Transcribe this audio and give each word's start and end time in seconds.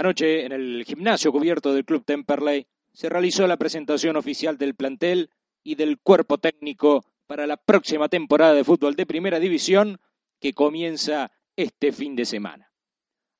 Anoche, 0.00 0.46
en 0.46 0.52
el 0.52 0.82
gimnasio 0.86 1.30
cubierto 1.30 1.74
del 1.74 1.84
Club 1.84 2.06
Temperley, 2.06 2.66
se 2.90 3.10
realizó 3.10 3.46
la 3.46 3.58
presentación 3.58 4.16
oficial 4.16 4.56
del 4.56 4.74
plantel 4.74 5.28
y 5.62 5.74
del 5.74 5.98
cuerpo 5.98 6.38
técnico 6.38 7.04
para 7.26 7.46
la 7.46 7.58
próxima 7.58 8.08
temporada 8.08 8.54
de 8.54 8.64
fútbol 8.64 8.96
de 8.96 9.04
Primera 9.04 9.38
División 9.38 10.00
que 10.40 10.54
comienza 10.54 11.30
este 11.54 11.92
fin 11.92 12.16
de 12.16 12.24
semana. 12.24 12.72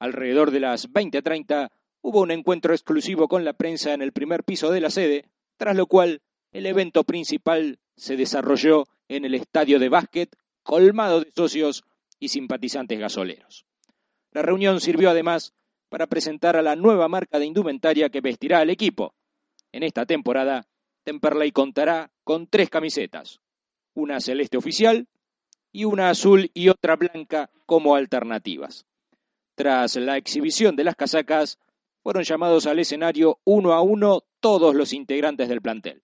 Alrededor 0.01 0.51
de 0.51 0.61
las 0.61 0.93
20:30 0.93 1.71
hubo 2.03 2.21
un 2.21 2.31
encuentro 2.31 2.75
exclusivo 2.75 3.27
con 3.27 3.43
la 3.43 3.55
prensa 3.55 3.95
en 3.95 4.03
el 4.03 4.13
primer 4.13 4.45
piso 4.45 4.71
de 4.71 4.83
la 4.83 4.91
sede, 4.91 5.25
tras 5.57 5.75
lo 5.75 5.87
cual 5.87 6.21
el 6.53 6.67
evento 6.67 7.05
principal 7.05 7.79
se 7.97 8.19
desarrolló 8.19 8.87
en 9.09 9.25
el 9.25 9.35
estadio 9.35 9.79
de 9.79 9.89
básquet 9.89 10.37
colmado 10.63 11.21
de 11.21 11.33
socios 11.35 11.85
y 12.19 12.29
simpatizantes 12.29 12.99
gasoleros. 12.99 13.65
La 14.33 14.43
reunión 14.43 14.83
sirvió 14.83 15.09
además 15.09 15.55
para 15.91 16.07
presentar 16.07 16.57
a 16.57 16.63
la 16.63 16.77
nueva 16.77 17.09
marca 17.09 17.39
de 17.39 17.45
indumentaria 17.45 18.09
que 18.09 18.23
vestirá 18.23 18.61
al 18.61 18.71
equipo. 18.71 19.15
En 19.73 19.83
esta 19.83 20.07
temporada, 20.07 20.67
Temperley 21.05 21.51
contará 21.53 22.11
con 22.25 22.47
tres 22.47 22.71
camisetas, 22.71 23.41
una 23.95 24.21
celeste 24.21 24.57
oficial 24.57 25.09
y 25.73 25.85
una 25.85 26.09
azul 26.09 26.51
y 26.55 26.69
otra 26.69 26.97
blanca 26.97 27.51
como 27.67 27.97
alternativas. 27.97 28.87
Tras 29.57 29.97
la 29.97 30.17
exhibición 30.17 30.77
de 30.77 30.85
las 30.85 30.95
casacas, 30.95 31.59
fueron 32.03 32.23
llamados 32.23 32.67
al 32.67 32.79
escenario 32.79 33.41
uno 33.45 33.73
a 33.73 33.83
uno 33.83 34.23
todos 34.41 34.75
los 34.75 34.93
integrantes 34.93 35.49
del 35.49 35.61
plantel. 35.61 36.03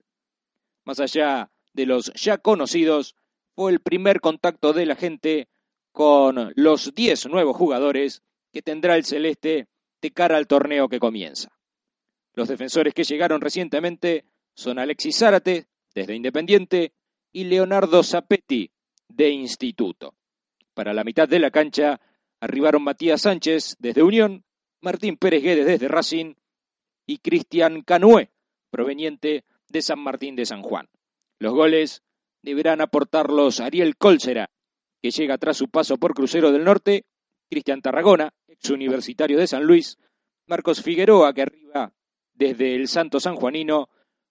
Más 0.84 1.00
allá 1.00 1.50
de 1.72 1.86
los 1.86 2.12
ya 2.14 2.38
conocidos, 2.38 3.14
fue 3.54 3.72
el 3.72 3.80
primer 3.80 4.20
contacto 4.20 4.72
de 4.72 4.84
la 4.84 4.96
gente 4.96 5.48
con 5.92 6.52
los 6.56 6.94
10 6.94 7.26
nuevos 7.26 7.56
jugadores 7.56 8.22
que 8.52 8.62
tendrá 8.62 8.96
el 8.96 9.04
Celeste 9.04 9.68
de 10.00 10.10
cara 10.10 10.36
al 10.36 10.46
torneo 10.46 10.88
que 10.88 11.00
comienza. 11.00 11.56
Los 12.34 12.48
defensores 12.48 12.94
que 12.94 13.04
llegaron 13.04 13.40
recientemente 13.40 14.24
son 14.54 14.78
Alexis 14.78 15.18
Zárate, 15.18 15.66
desde 15.94 16.14
Independiente, 16.14 16.92
y 17.32 17.44
Leonardo 17.44 18.02
Zapetti, 18.02 18.70
de 19.08 19.30
Instituto. 19.30 20.14
Para 20.74 20.92
la 20.92 21.04
mitad 21.04 21.28
de 21.28 21.38
la 21.38 21.50
cancha 21.50 22.00
arribaron 22.40 22.82
Matías 22.82 23.22
Sánchez, 23.22 23.76
desde 23.78 24.02
Unión, 24.02 24.44
Martín 24.80 25.16
Pérez 25.16 25.42
Guedes, 25.42 25.66
desde 25.66 25.88
Racing, 25.88 26.34
y 27.06 27.18
Cristian 27.18 27.82
Canué, 27.82 28.30
proveniente 28.70 29.44
de 29.68 29.82
San 29.82 30.00
Martín 30.00 30.36
de 30.36 30.44
San 30.44 30.62
Juan. 30.62 30.88
Los 31.38 31.54
goles 31.54 32.02
deberán 32.42 32.80
aportarlos 32.80 33.60
Ariel 33.60 33.96
Colsera, 33.96 34.50
que 35.02 35.10
llega 35.10 35.38
tras 35.38 35.56
su 35.56 35.68
paso 35.68 35.98
por 35.98 36.14
Crucero 36.14 36.52
del 36.52 36.64
Norte, 36.64 37.06
Cristian 37.48 37.80
Tarragona, 37.80 38.34
universitario 38.70 39.38
de 39.38 39.46
San 39.46 39.64
Luis, 39.64 39.98
Marcos 40.46 40.82
Figueroa, 40.82 41.32
que 41.32 41.42
arriba 41.42 41.92
desde 42.34 42.74
el 42.74 42.88
Santo 42.88 43.20
San 43.20 43.36
Juanino, 43.36 43.88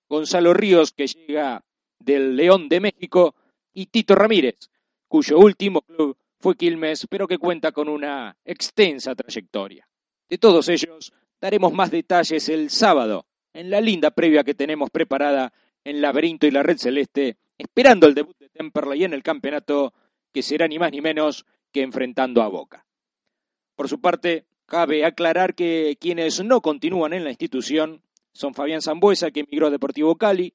Gonzalo 0.07 0.53
Ríos, 0.53 0.91
que 0.91 1.07
llega 1.07 1.63
del 1.99 2.35
León 2.35 2.69
de 2.69 2.79
México, 2.79 3.35
y 3.73 3.87
Tito 3.87 4.15
Ramírez, 4.15 4.69
cuyo 5.08 5.37
último 5.39 5.81
club 5.81 6.17
fue 6.39 6.55
Quilmes, 6.55 7.08
pero 7.09 7.27
que 7.27 7.37
cuenta 7.37 7.71
con 7.71 7.89
una 7.89 8.37
extensa 8.45 9.15
trayectoria. 9.15 9.87
De 10.30 10.37
todos 10.37 10.69
ellos 10.69 11.14
daremos 11.41 11.73
más 11.73 11.91
detalles 11.91 12.49
el 12.49 12.69
sábado, 12.69 13.25
en 13.53 13.69
la 13.69 13.81
linda 13.81 14.11
previa 14.11 14.43
que 14.43 14.53
tenemos 14.53 14.89
preparada 14.89 15.53
en 15.83 16.02
Laberinto 16.02 16.47
y 16.47 16.52
la 16.52 16.64
Red 16.64 16.77
Celeste, 16.77 17.37
esperando 17.58 18.08
el 18.08 18.15
debut 18.15 18.37
de 18.37 18.49
Temperley 18.49 19.03
en 19.03 19.14
el 19.14 19.23
campeonato, 19.23 19.93
que 20.33 20.41
será 20.41 20.67
ni 20.67 20.80
más 20.80 20.91
ni 20.91 21.02
menos 21.02 21.45
que 21.71 21.81
enfrentando 21.81 22.41
a 22.41 22.47
Boca. 22.47 22.84
Por 23.75 23.89
su 23.89 23.99
parte, 23.99 24.45
cabe 24.65 25.05
aclarar 25.05 25.55
que 25.55 25.97
quienes 25.99 26.43
no 26.43 26.61
continúan 26.61 27.13
en 27.13 27.23
la 27.23 27.30
institución 27.30 28.02
son 28.33 28.53
Fabián 28.53 28.81
Zambuesa, 28.81 29.31
que 29.31 29.41
emigró 29.41 29.67
a 29.67 29.71
Deportivo 29.71 30.15
Cali, 30.17 30.53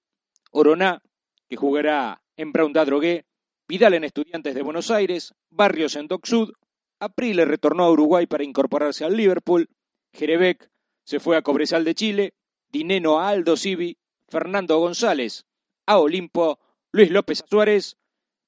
Oroná, 0.50 1.02
que 1.48 1.56
jugará 1.56 2.22
en 2.36 2.52
Brown 2.52 2.72
Drogué, 2.72 3.24
Vidal 3.68 3.94
en 3.94 4.04
Estudiantes 4.04 4.54
de 4.54 4.62
Buenos 4.62 4.90
Aires, 4.90 5.34
Barrios 5.50 5.96
en 5.96 6.08
Doc 6.08 6.26
Sud, 6.26 6.52
Aprile 6.98 7.44
retornó 7.44 7.84
a 7.84 7.90
Uruguay 7.90 8.26
para 8.26 8.44
incorporarse 8.44 9.04
al 9.04 9.16
Liverpool, 9.16 9.68
Jerebec 10.12 10.70
se 11.04 11.20
fue 11.20 11.36
a 11.36 11.42
Cobresal 11.42 11.84
de 11.84 11.94
Chile, 11.94 12.34
Dineno 12.70 13.20
a 13.20 13.28
Aldo 13.28 13.56
Civi, 13.56 13.96
Fernando 14.28 14.78
González 14.78 15.44
a 15.86 15.98
Olimpo, 15.98 16.58
Luis 16.92 17.10
López 17.10 17.42
a 17.42 17.46
Suárez, 17.46 17.96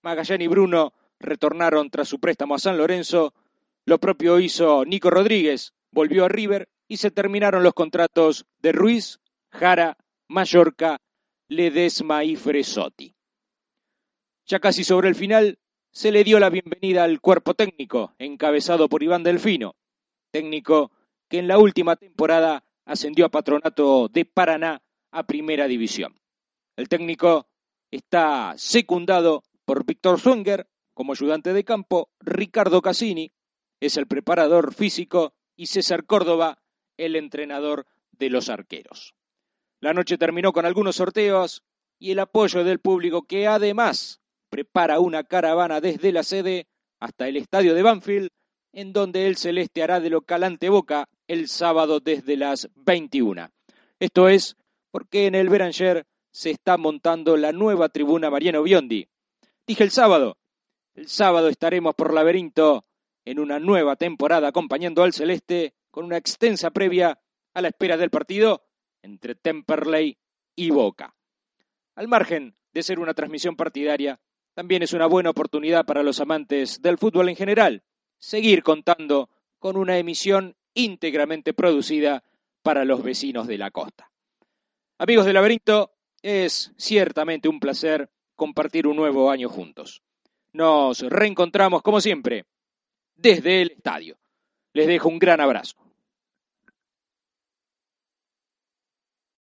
Magallán 0.03 0.43
y 0.43 0.49
Bruno 0.49 0.93
retornaron 1.19 1.91
tras 1.91 2.09
su 2.09 2.21
préstamo 2.21 2.55
a 2.55 2.59
San 2.59 2.77
Lorenzo, 2.77 3.35
lo 3.85 3.99
propio 3.99 4.39
hizo 4.39 4.85
Nico 4.85 5.11
Rodríguez, 5.11 5.75
volvió 5.91 6.25
a 6.25 6.29
River 6.29 6.69
y 6.89 6.99
se 6.99 7.11
terminaron 7.11 7.63
los 7.63 7.75
contratos 7.75 8.47
de 8.61 8.73
Ruiz, 8.73 9.19
Jara, 9.51 9.97
Mallorca 10.29 10.99
Ledesma 11.49 12.25
y 12.25 12.37
Fresotti. 12.37 13.15
Ya 14.47 14.61
casi 14.61 14.85
sobre 14.85 15.09
el 15.09 15.15
final, 15.15 15.59
se 15.91 16.13
le 16.13 16.25
dio 16.25 16.39
la 16.39 16.49
bienvenida 16.49 17.05
al 17.05 17.21
cuerpo 17.21 17.55
técnico, 17.55 18.15
encabezado 18.19 18.89
por 18.89 19.03
Iván 19.03 19.23
Delfino, 19.23 19.75
técnico 20.31 20.91
que 21.29 21.39
en 21.39 21.49
la 21.49 21.59
última 21.59 21.97
temporada 21.97 22.65
ascendió 22.85 23.27
a 23.27 23.31
patronato 23.31 24.09
de 24.09 24.25
Paraná 24.25 24.83
a 25.11 25.25
Primera 25.25 25.67
División. 25.67 26.19
El 26.77 26.89
técnico 26.89 27.47
está 27.91 28.55
secundado 28.57 29.43
por 29.65 29.85
Víctor 29.85 30.19
Zunger 30.21 30.67
como 30.95 31.13
ayudante 31.13 31.53
de 31.53 31.65
campo, 31.65 32.11
Ricardo 32.21 32.81
Cassini 32.81 33.31
es 33.83 33.97
el 33.97 34.07
preparador 34.07 34.73
físico 34.73 35.35
y 35.57 35.67
César 35.67 36.07
Córdoba 36.07 36.63
el 36.97 37.17
entrenador 37.17 37.87
de 38.13 38.31
los 38.31 38.49
arqueros. 38.49 39.17
La 39.81 39.93
noche 39.93 40.19
terminó 40.19 40.53
con 40.53 40.65
algunos 40.67 40.97
sorteos 40.97 41.65
y 41.99 42.13
el 42.13 42.21
apoyo 42.21 42.63
del 42.63 42.79
público 42.79 43.23
que 43.23 43.49
además 43.49 44.21
prepara 44.51 45.01
una 45.01 45.25
caravana 45.25 45.81
desde 45.81 46.13
la 46.13 46.23
sede 46.23 46.69
hasta 47.01 47.27
el 47.27 47.37
estadio 47.37 47.75
de 47.75 47.83
Banfield, 47.83 48.29
en 48.73 48.93
donde 48.93 49.27
el 49.27 49.37
Celeste 49.37 49.83
hará 49.83 49.99
de 49.99 50.11
local 50.11 50.45
ante 50.45 50.69
Boca 50.69 51.09
el 51.27 51.49
sábado 51.49 51.99
desde 51.99 52.37
las 52.37 52.71
21. 52.77 53.51
Esto 53.99 54.29
es 54.29 54.57
porque 54.93 55.27
en 55.27 55.35
el 55.35 55.49
Beranger 55.49 56.07
se 56.31 56.51
está 56.53 56.77
montando 56.77 57.37
la 57.37 57.51
nueva 57.51 57.89
tribuna 57.89 58.31
Mariano 58.31 58.63
Biondi. 58.63 59.09
Dije 59.67 59.83
el 59.83 59.91
sábado, 59.91 60.37
el 60.95 61.09
sábado 61.09 61.49
estaremos 61.49 61.97
por 61.97 62.15
laberinto 62.15 62.85
en 63.25 63.39
una 63.39 63.59
nueva 63.59 63.97
temporada 63.97 64.49
acompañando 64.49 65.03
al 65.03 65.13
Celeste 65.13 65.75
con 65.91 66.05
una 66.05 66.17
extensa 66.17 66.71
previa 66.71 67.21
a 67.55 67.63
la 67.63 67.69
espera 67.69 67.97
del 67.97 68.11
partido 68.11 68.65
entre 69.03 69.35
Temperley 69.35 70.19
y 70.57 70.71
Boca. 70.71 71.15
Al 71.95 72.09
margen 72.09 72.57
de 72.73 72.83
ser 72.83 72.99
una 72.99 73.15
transmisión 73.15 73.57
partidaria, 73.57 74.21
también 74.55 74.83
es 74.83 74.93
una 74.93 75.07
buena 75.07 75.31
oportunidad 75.31 75.85
para 75.85 76.03
los 76.03 76.21
amantes 76.21 76.81
del 76.81 76.99
fútbol 76.99 77.29
en 77.29 77.37
general 77.37 77.85
seguir 78.19 78.63
contando 78.63 79.29
con 79.59 79.77
una 79.77 79.99
emisión 79.99 80.57
íntegramente 80.75 81.53
producida 81.53 82.23
para 82.63 82.85
los 82.85 83.03
vecinos 83.03 83.47
de 83.47 83.59
la 83.59 83.71
costa. 83.71 84.11
Amigos 84.99 85.27
del 85.27 85.35
laberinto, 85.35 85.93
es 86.23 86.73
ciertamente 86.77 87.49
un 87.49 87.59
placer 87.59 88.11
compartir 88.37 88.87
un 88.87 88.97
nuevo 88.97 89.31
año 89.31 89.49
juntos. 89.49 90.03
Nos 90.53 91.01
reencontramos, 91.01 91.83
como 91.83 92.01
siempre, 92.01 92.47
desde 93.23 93.63
el 93.63 93.71
estadio. 93.71 94.19
Les 94.75 94.87
dejo 94.87 95.09
un 95.09 95.19
gran 95.19 95.41
abrazo. 95.41 95.82